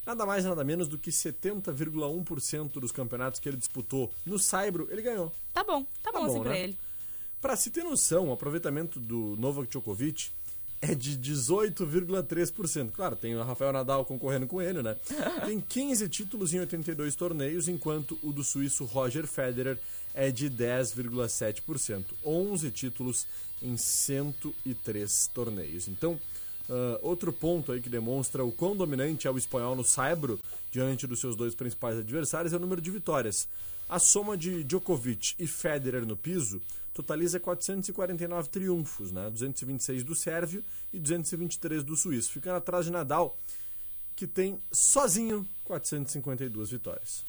[0.04, 5.02] nada mais nada menos do que 70,1% dos campeonatos que ele disputou no Saibro, ele
[5.02, 5.32] ganhou.
[5.54, 6.62] Tá bom, tá, bom, bom, assim pra né?
[6.64, 6.78] ele.
[7.40, 10.30] Pra se ter noção, o aproveitamento do Novak Djokovic
[10.80, 12.90] é de 18,3%.
[12.92, 14.96] Claro, tem o Rafael Nadal concorrendo com ele, né?
[15.44, 19.78] Tem 15 títulos em 82 torneios, enquanto o do suíço Roger Federer
[20.14, 22.04] é de 10,7%.
[22.24, 23.26] 11 títulos
[23.62, 25.86] em 103 torneios.
[25.86, 26.18] Então,
[26.70, 30.40] ah, outro ponto aí que demonstra o quão dominante é o espanhol no saibro
[30.70, 33.48] diante dos seus dois principais adversários é o número de vitórias.
[33.88, 39.30] A soma de Djokovic e Federer no piso totaliza 449 triunfos, né?
[39.30, 43.38] 226 do sérvio e 223 do suíço, ficando atrás de Nadal,
[44.16, 47.24] que tem sozinho 452 vitórias.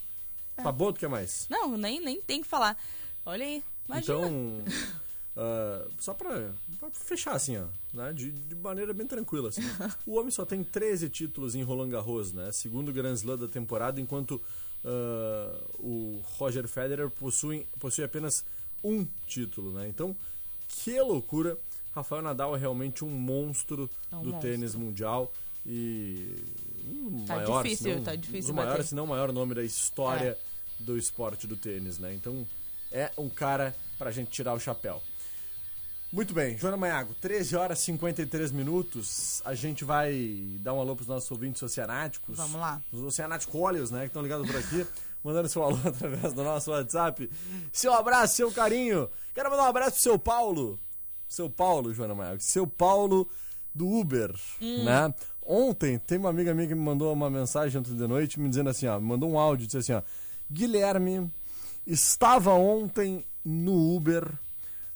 [0.56, 1.48] Tá bom, tu quer mais?
[1.50, 2.78] Não, nem, nem tem que falar.
[3.26, 4.18] Olha aí, imagina.
[4.18, 4.64] Então,
[5.38, 9.50] ah, só pra, pra fechar assim, ó, né, de, de maneira bem tranquila.
[9.50, 9.62] Assim.
[10.06, 12.52] o homem só tem 13 títulos em Roland Garros, né?
[12.52, 14.42] Segundo Grand Slam da temporada, enquanto
[14.84, 18.44] ah, o Roger Federer possui, possui apenas
[18.84, 19.88] um título, né?
[19.88, 20.16] Então,
[20.68, 21.58] que loucura!
[21.94, 24.50] Rafael Nadal é realmente um monstro É um do monstro.
[24.50, 25.32] tênis mundial
[25.66, 26.36] e
[26.88, 28.84] um Tá maior, difícil, se não, tá difícil um bater.
[28.86, 30.84] se não o maior nome da história É.
[30.84, 32.14] do esporte do tênis, né?
[32.14, 32.48] Então,
[32.92, 35.02] é um cara pra gente tirar o chapéu.
[36.14, 39.42] Muito bem, Joana Maiago, 13 horas e 53 minutos.
[39.46, 40.14] A gente vai
[40.62, 42.36] dar um alô pros nossos ouvintes oceanáticos.
[42.38, 42.82] Vamos lá.
[42.92, 44.86] Os oceanáticos, né, que estão ligados por aqui,
[45.24, 47.30] mandando seu alô através do nosso WhatsApp.
[47.72, 49.10] Seu abraço, seu carinho.
[49.34, 50.80] Quero mandar um abraço pro seu Paulo.
[51.28, 52.42] Seu Paulo, Joana Maiago.
[52.42, 53.28] Seu Paulo
[53.74, 54.34] do Uber,
[54.84, 55.14] né?
[55.44, 58.70] Ontem, tem uma amiga minha que me mandou uma mensagem ontem de noite me dizendo
[58.70, 60.02] assim, ó, me mandou um áudio, disse assim, ó,
[60.50, 61.32] Guilherme,
[61.86, 64.30] estava ontem no Uber,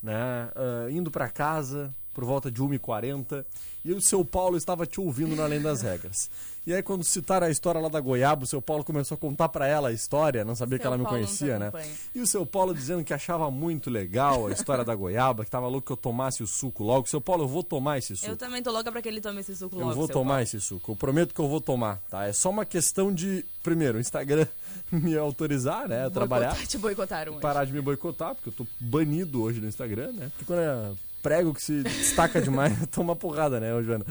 [0.03, 3.45] né, ah, indo pra casa por volta de 1h40
[3.83, 6.29] e o seu Paulo estava te ouvindo na Além das Regras.
[6.65, 9.49] E aí quando citaram a história lá da Goiaba, o seu Paulo começou a contar
[9.49, 11.71] pra ela a história, não sabia que Seu ela me Paulo te conhecia, né?
[12.15, 15.67] E o seu Paulo dizendo que achava muito legal a história da Goiaba, que tava
[15.67, 17.07] louco que eu tomasse o suco logo.
[17.07, 18.31] Seu Paulo, eu vou tomar esse suco.
[18.31, 19.93] Eu também tô louca pra que ele tome esse suco Eu logo.
[19.93, 20.43] vou seu tomar Paulo.
[20.43, 20.93] esse suco.
[20.93, 22.25] Eu prometo que eu vou tomar, tá?
[22.25, 24.47] É só uma questão de, primeiro, o Instagram
[24.91, 27.41] me autorizar, né, a trabalhar, Boicotar, te boicotaram hoje.
[27.41, 30.29] parar de me boicotar, porque eu tô banido hoje no Instagram, né?
[30.31, 30.91] Porque quando é
[31.25, 34.05] prego que se destaca demais, toma porrada, né, Joana?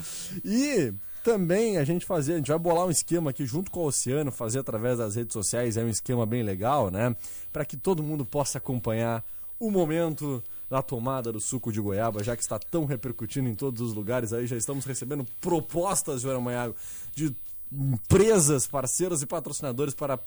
[0.45, 3.87] E também a gente fazer, a gente vai bolar um esquema aqui junto com o
[3.87, 7.15] Oceano, fazer através das redes sociais, é um esquema bem legal, né?
[7.53, 9.25] Para que todo mundo possa acompanhar
[9.61, 13.81] o momento da tomada do suco de goiaba, já que está tão repercutindo em todos
[13.81, 16.75] os lugares aí, já estamos recebendo propostas, Joana Maiago,
[17.15, 17.33] de
[17.71, 20.19] empresas, parceiros e patrocinadores para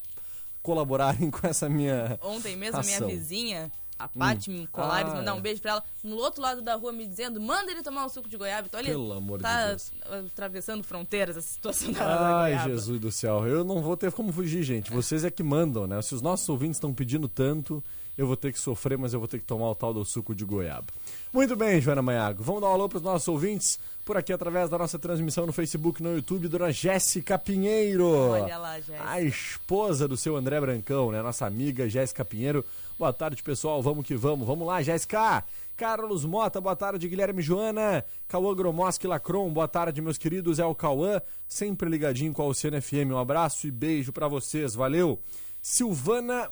[0.64, 3.08] colaborarem com essa minha Ontem mesmo, ação.
[3.08, 4.68] minha vizinha, a Paty Hum.
[4.72, 7.72] Colares, Ah, mandar um beijo pra ela, no outro lado da rua me dizendo, manda
[7.72, 8.68] ele tomar o suco de goiaba.
[8.68, 9.92] Então, olha, Pelo amor de tá Deus.
[10.32, 12.60] atravessando fronteiras essa situação da, Ai.
[12.70, 13.46] Jesus do céu.
[13.48, 14.92] Eu não vou ter como fugir, gente.
[14.92, 16.02] Vocês é que mandam, né?
[16.02, 17.84] Se os nossos ouvintes estão pedindo tanto,
[18.18, 20.34] eu vou ter que sofrer, mas eu vou ter que tomar o tal do suco
[20.34, 20.88] de goiaba.
[21.32, 22.44] Muito bem, Joana Maiago.
[22.44, 25.54] Vamos dar um alô para os nossos ouvintes por aqui através da nossa transmissão no
[25.54, 28.08] Facebook, no YouTube, Dona Jéssica Pinheiro.
[28.08, 29.10] Olha lá, Jéssica.
[29.10, 31.22] A esposa do seu André Brancão, né?
[31.22, 32.66] Nossa amiga Jéssica Pinheiro.
[32.98, 33.82] Boa tarde, pessoal.
[33.82, 34.48] Vamos que vamos.
[34.48, 35.44] Vamos lá, Jéssica.
[35.76, 38.04] Carlos Mota, boa tarde, Guilherme Joana.
[38.28, 40.58] Cauã Gromoski Lacron, boa tarde, meus queridos.
[40.58, 43.12] É o Cauã, sempre ligadinho com a Oceano FM.
[43.12, 44.74] Um abraço e beijo pra vocês.
[44.74, 45.20] Valeu.
[45.62, 46.50] Silvana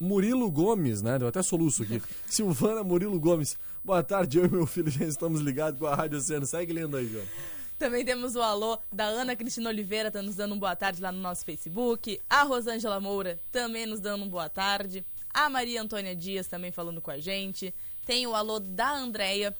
[0.00, 1.18] Murilo Gomes, né?
[1.18, 2.02] Deu até soluço aqui.
[2.26, 3.58] Silvana Murilo Gomes.
[3.84, 6.46] Boa tarde, eu e meu filho já estamos ligados com a Rádio Oceano.
[6.46, 7.28] Segue lendo aí, Joana.
[7.78, 11.12] Também temos o alô da Ana Cristina Oliveira, tá nos dando um boa tarde lá
[11.12, 12.20] no nosso Facebook.
[12.28, 15.04] A Rosângela Moura também nos dando um boa tarde.
[15.32, 17.72] A Maria Antônia Dias também falando com a gente.
[18.04, 19.56] Tem o alô da Andréia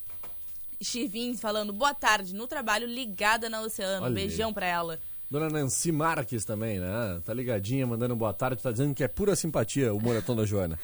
[0.81, 4.05] Chivin falando boa tarde no trabalho, ligada na Oceano.
[4.05, 4.99] Olha Um beijão pra ela.
[5.31, 7.21] Dona Nancy Marques também, né?
[7.25, 10.79] Tá ligadinha, mandando boa tarde, tá dizendo que é pura simpatia o moletom da Joana.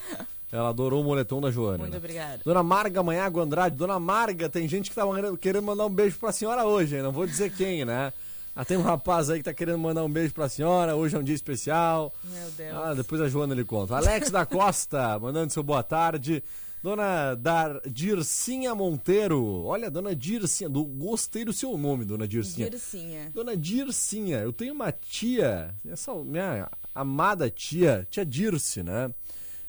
[0.51, 1.79] Ela adorou o moletom da Joana.
[1.79, 1.97] Muito né?
[1.97, 2.41] obrigada.
[2.45, 5.03] Dona Marga Manhago Andrade, Dona Marga, tem gente que tá
[5.41, 7.01] querendo mandar um beijo pra senhora hoje, hein?
[7.01, 8.13] Não vou dizer quem, né?
[8.55, 11.19] Ah, tem um rapaz aí que tá querendo mandar um beijo pra senhora, hoje é
[11.19, 12.13] um dia especial.
[12.23, 12.73] Meu Deus.
[12.73, 13.97] Ah, depois a Joana lhe conta.
[13.97, 16.41] Alex da Costa, mandando seu boa tarde.
[16.85, 19.63] Dona Dar Dircinha Monteiro.
[19.63, 22.69] Olha, Dona Dircinha, do- gostei do seu nome, Dona Dircinha.
[22.69, 23.31] Dircinha.
[23.33, 29.11] Dona Dircinha, eu tenho uma tia, essa minha amada tia, tia Dirce, né?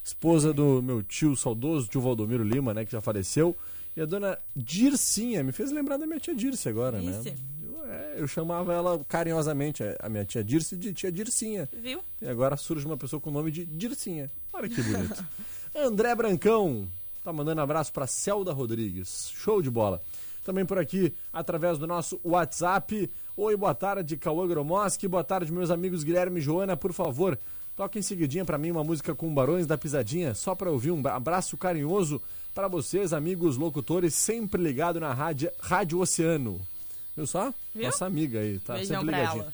[0.03, 2.85] Esposa do meu tio saudoso, tio Valdomiro Lima, né?
[2.85, 3.57] Que já faleceu.
[3.95, 7.13] E a dona Dircinha me fez lembrar da minha tia Dirce agora, né?
[7.13, 7.35] Dirce.
[7.63, 11.67] Eu, é, eu chamava ela carinhosamente, a minha tia Dirce, de tia Dircinha.
[11.81, 11.99] Viu?
[12.21, 14.29] E agora surge uma pessoa com o nome de Dircinha.
[14.53, 15.25] Olha que bonito.
[15.75, 16.87] André Brancão
[17.27, 19.33] tá mandando abraço para Celda Rodrigues.
[19.35, 20.01] Show de bola.
[20.45, 23.11] Também por aqui, através do nosso WhatsApp.
[23.35, 25.09] Oi, boa tarde, Cauã Gromoski.
[25.09, 26.77] Boa tarde, meus amigos Guilherme e Joana.
[26.77, 27.37] Por favor,
[27.75, 31.05] toque em seguidinha para mim uma música com Barões da Pisadinha, só para ouvir um
[31.05, 32.21] abraço carinhoso
[32.55, 36.61] para vocês, amigos locutores, sempre ligado na rádio, rádio Oceano.
[37.13, 37.53] Viu só?
[37.75, 37.87] Viu?
[37.87, 39.53] Nossa amiga aí, tá Beijão sempre ligadinha.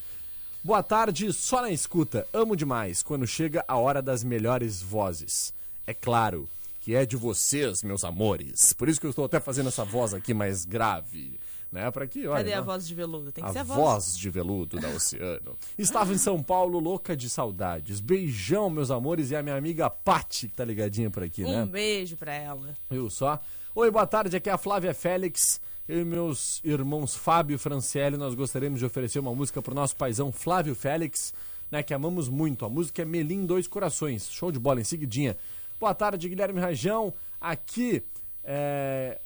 [0.64, 2.28] Boa tarde, só na escuta.
[2.32, 5.52] Amo demais quando chega a hora das melhores vozes.
[5.88, 6.48] É claro
[6.84, 8.74] que é de vocês, meus amores.
[8.74, 11.40] Por isso que eu estou até fazendo essa voz aqui mais grave,
[11.72, 11.90] né?
[11.92, 13.32] Para que, olha, Cadê a não- voz de veludo?
[13.32, 13.80] Tem que a ser a voz.
[13.80, 14.18] voz.
[14.18, 15.56] de veludo da Oceano.
[15.78, 18.02] Estava em São Paulo, louca de saudades.
[18.02, 21.64] Beijão, meus amores, e a minha amiga Pati, que tá ligadinha por aqui, né?
[21.64, 22.74] Um beijo pra ela.
[22.90, 23.40] Viu só?
[23.74, 25.62] Oi, boa tarde, aqui é a Flávia Félix.
[25.88, 29.96] Eu e meus irmãos Fábio e Franciele, nós gostaríamos de oferecer uma música pro nosso
[29.96, 31.34] paizão Flávio Félix,
[31.72, 32.66] né, que amamos muito.
[32.66, 34.30] A música é Melim Dois Corações.
[34.30, 35.38] Show de bola, em seguidinha.
[35.84, 37.14] Boa tarde, Guilherme Rajão.
[37.42, 38.02] Aqui,
[38.42, 39.20] é...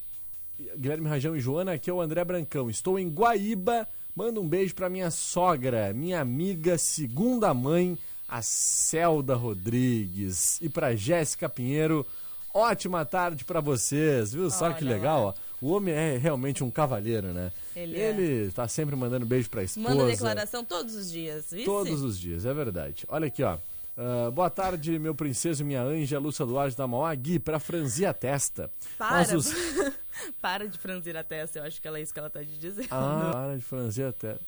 [0.75, 2.67] Guilherme Rajão e Joana, aqui é o André Brancão.
[2.67, 3.87] Estou em Guaíba.
[4.15, 7.95] Manda um beijo pra minha sogra, minha amiga segunda mãe,
[8.27, 10.59] a Celda Rodrigues.
[10.59, 12.03] E pra Jéssica Pinheiro.
[12.51, 14.49] Ótima tarde pra vocês, viu?
[14.49, 15.33] Só que legal, ó.
[15.61, 17.51] O homem é realmente um cavalheiro, né?
[17.75, 18.09] Ele é.
[18.09, 19.87] Ele tá sempre mandando beijo pra esposa.
[19.87, 21.65] Manda declaração todos os dias, viu?
[21.65, 23.05] Todos os dias, é verdade.
[23.09, 23.59] Olha aqui, ó.
[23.97, 27.13] Ah, boa tarde, meu princeso e minha anja, Lúcia Duarte da Mauá.
[27.15, 28.69] Gui, pra franzir a testa.
[28.95, 29.25] Para.
[30.41, 32.57] Para de franzir a testa, eu acho que ela é isso que ela tá te
[32.57, 32.87] dizendo.
[32.89, 34.45] Ah, para de franzir a testa.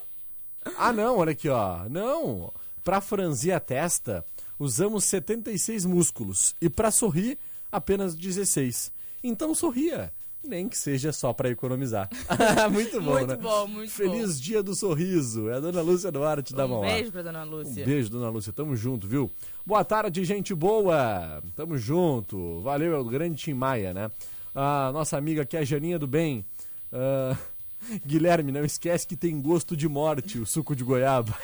[0.77, 1.88] Ah, não, olha aqui, ó.
[1.88, 2.51] Não.
[2.83, 4.25] Pra franzir a testa,
[4.57, 6.55] usamos 76 músculos.
[6.59, 7.38] E pra sorrir,
[7.71, 8.91] apenas 16.
[9.23, 10.12] Então sorria.
[10.43, 12.10] Nem que seja só pra economizar.
[12.71, 13.36] muito bom, Muito né?
[13.36, 15.49] bom, muito Feliz dia do sorriso.
[15.49, 16.88] É a dona Lúcia Duarte da Um Mauá.
[16.88, 17.84] beijo pra dona Lúcia.
[17.84, 18.54] Um beijo, dona Lúcia.
[18.54, 19.30] Tamo junto, viu?
[19.65, 21.43] Boa tarde, gente boa.
[21.56, 22.62] Tamo junto.
[22.62, 24.10] Valeu, é o grande Tim Maia, né?
[24.56, 26.43] A nossa amiga aqui, a Janinha do Bem.
[26.91, 27.36] Ah,
[28.05, 31.33] Guilherme, não esquece que tem gosto de morte o suco de goiaba.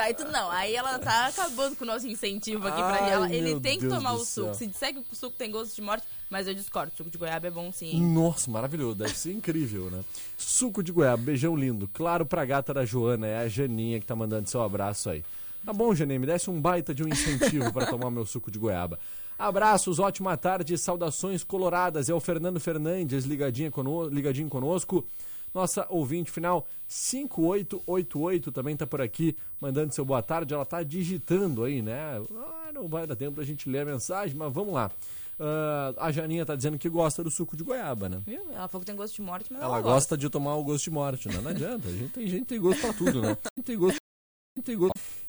[0.00, 3.32] Aí tu não, aí ela tá acabando com o nosso incentivo aqui Ai, pra ela.
[3.32, 4.46] Ele tem que Deus tomar do o suco.
[4.48, 4.54] céu.
[4.54, 6.92] Se disser que o suco tem gosto de morte, mas eu discordo.
[6.94, 7.98] Suco de goiaba é bom sim.
[8.12, 8.96] Nossa, maravilhoso.
[8.96, 10.04] Deve ser incrível, né?
[10.36, 11.88] Suco de goiaba, beijão lindo.
[11.94, 15.24] Claro pra gata da Joana, é a Janinha que tá mandando seu abraço aí.
[15.64, 18.58] Tá bom, Janinha, me desse um baita de um incentivo para tomar meu suco de
[18.58, 18.98] goiaba.
[19.38, 22.08] Abraços, ótima tarde, saudações coloradas.
[22.08, 25.06] É o Fernando Fernandes ligadinho, cono ligadinho conosco.
[25.52, 30.54] Nossa ouvinte final 5888 também tá por aqui, mandando seu boa tarde.
[30.54, 32.20] Ela tá digitando aí, né?
[32.34, 34.90] Ah, não vai dar tempo pra gente ler a mensagem, mas vamos lá.
[35.38, 38.22] Uh, a Janinha tá dizendo que gosta do suco de goiaba, né?
[38.26, 38.40] Viu?
[38.52, 40.64] Ela falou que tem gosto de morte, mas ela, ela gosta, gosta de tomar o
[40.64, 41.38] gosto de morte, né?
[41.42, 41.88] Não adianta.
[41.88, 43.32] A gente tem gente tem gosto pra tudo, né?
[43.32, 43.98] A gente tem gosto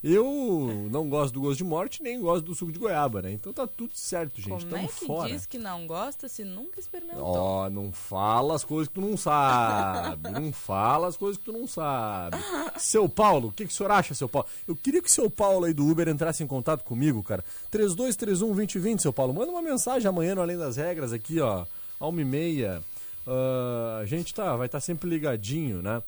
[0.03, 3.31] eu não gosto do gosto de morte, nem gosto do suco de goiaba, né?
[3.31, 4.49] Então tá tudo certo, gente.
[4.49, 5.29] Como Tamo é que fora.
[5.29, 7.23] diz que não gosta se nunca experimentou?
[7.23, 10.29] Ó, oh, não fala as coisas que tu não sabe.
[10.31, 12.37] não fala as coisas que tu não sabe.
[12.77, 14.47] Seu Paulo, o que, que o senhor acha, seu Paulo?
[14.67, 17.43] Eu queria que o seu Paulo aí do Uber entrasse em contato comigo, cara.
[17.71, 19.33] 3231-2020, seu Paulo.
[19.33, 21.65] Manda uma mensagem amanhã no Além das Regras aqui, ó.
[21.99, 22.81] A uma e meia.
[23.25, 26.01] Uh, a gente tá, vai estar tá sempre ligadinho, né?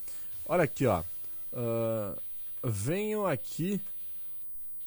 [0.45, 1.01] Olha aqui, ó.
[1.51, 2.15] Uh,
[2.63, 3.81] venho aqui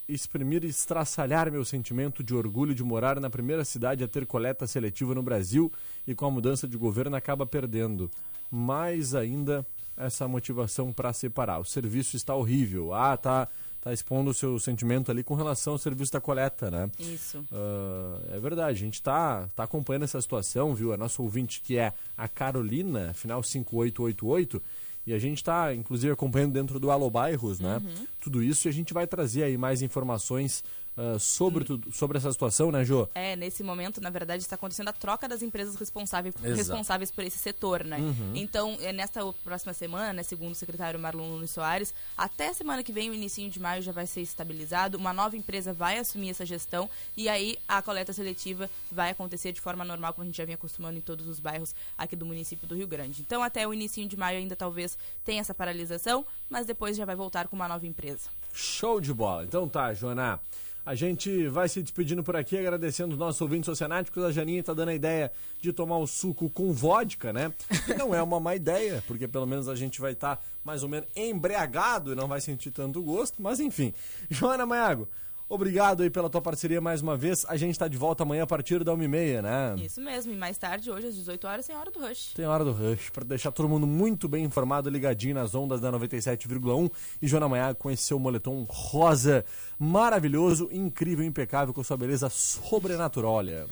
[0.09, 4.67] exprimir e estraçalhar meu sentimento de orgulho de morar na primeira cidade a ter coleta
[4.67, 5.73] seletiva no Brasil
[6.07, 8.11] e com a mudança de governo acaba perdendo.
[8.51, 11.61] Mais ainda essa motivação para separar.
[11.61, 12.93] O serviço está horrível.
[12.93, 13.49] Ah, tá,
[13.81, 16.91] tá expondo o seu sentimento ali com relação ao serviço da coleta, né?
[16.99, 17.39] Isso.
[17.51, 20.93] Uh, é verdade, a gente está tá acompanhando essa situação, viu?
[20.93, 24.63] A nossa ouvinte que é a Carolina, final 5888,
[25.07, 27.79] e a gente está, inclusive, acompanhando dentro do Alô Bairros, né?
[27.79, 28.07] Uhum.
[28.21, 30.62] Tudo isso e a gente vai trazer aí mais informações
[30.97, 33.09] uh, sobre, tudo, sobre essa situação, né, Jô?
[33.15, 37.39] É, nesse momento, na verdade, está acontecendo a troca das empresas responsáveis, responsáveis por esse
[37.39, 37.99] setor, né?
[37.99, 38.33] Uhum.
[38.35, 42.83] Então, é nesta próxima semana, né, segundo o secretário Marlon Nunes Soares, até a semana
[42.83, 46.31] que vem, o início de maio, já vai ser estabilizado, uma nova empresa vai assumir
[46.31, 50.37] essa gestão e aí a coleta seletiva vai acontecer de forma normal, como a gente
[50.37, 53.23] já vinha acostumando em todos os bairros aqui do município do Rio Grande.
[53.23, 57.17] Então, até o início de maio ainda talvez tenha essa paralisação, mas depois já vai
[57.17, 58.29] voltar com uma nova empresa.
[58.53, 59.45] Show de bola.
[59.45, 60.41] Então tá, Joana.
[60.85, 64.25] A gente vai se despedindo por aqui, agradecendo os nossos ouvintes oceanáticos.
[64.25, 67.53] A Janinha está dando a ideia de tomar o suco com vodka, né?
[67.97, 70.88] Não é uma má ideia, porque pelo menos a gente vai estar tá mais ou
[70.88, 73.40] menos embriagado e não vai sentir tanto gosto.
[73.40, 73.95] Mas enfim.
[74.29, 75.09] Joana Maiago,
[75.53, 77.45] Obrigado aí pela tua parceria mais uma vez.
[77.47, 79.75] A gente está de volta amanhã a partir da 1h30, né?
[79.85, 82.33] Isso mesmo, e mais tarde, hoje às 18 horas, tem hora do Rush.
[82.33, 85.93] Tem hora do Rush, para deixar todo mundo muito bem informado, ligadinho nas ondas da
[85.93, 86.91] 97,1.
[87.21, 89.45] E Joana Manhã com esse seu moletom rosa
[89.79, 93.33] maravilhoso, incrível, impecável, com sua beleza sobrenatural.
[93.33, 93.67] Olha.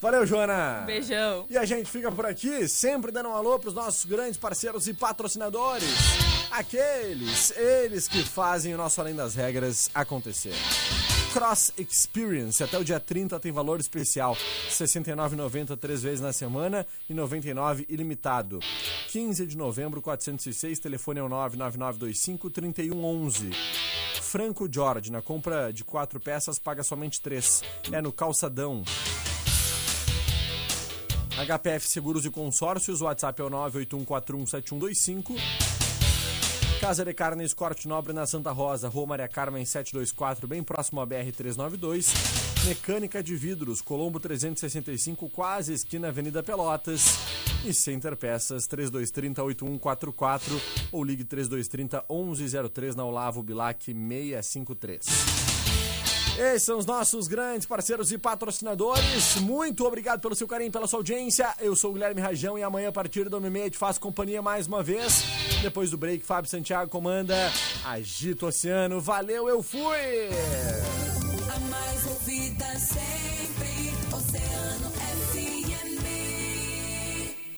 [0.00, 0.84] Valeu, Joana!
[0.86, 1.44] Beijão!
[1.50, 4.86] E a gente fica por aqui, sempre dando um alô para os nossos grandes parceiros
[4.86, 5.88] e patrocinadores.
[6.52, 10.54] Aqueles, eles que fazem o nosso Além das Regras acontecer.
[11.32, 12.62] Cross Experience.
[12.62, 14.34] Até o dia 30 tem valor especial.
[14.34, 18.60] R$ 69,90 três vezes na semana e R$ 99 ilimitado.
[19.08, 23.52] 15 de novembro, 406, telefone é o 99925-3111.
[24.22, 27.64] Franco George, na compra de quatro peças, paga somente três.
[27.90, 28.84] É no Calçadão.
[31.46, 35.36] HPF Seguros e Consórcios, WhatsApp é o 981417125.
[36.80, 41.06] Casa de Carnes Corte Nobre na Santa Rosa, Rua Maria Carmen 724, bem próximo à
[41.06, 42.12] BR 392.
[42.66, 47.16] Mecânica de Vidros, Colombo 365, quase esquina Avenida Pelotas.
[47.64, 50.60] E Center Peças 3230 8144
[50.92, 55.57] ou ligue 3230 1103 na Olavo Bilac 653.
[56.38, 59.34] Esses são os nossos grandes parceiros e patrocinadores.
[59.40, 61.52] Muito obrigado pelo seu carinho, pela sua audiência.
[61.58, 64.68] Eu sou o Guilherme Rajão e amanhã, a partir da 1 te faço companhia mais
[64.68, 65.24] uma vez.
[65.62, 67.34] Depois do break, Fábio Santiago comanda
[67.84, 69.00] Agito Oceano.
[69.00, 71.27] Valeu, eu fui!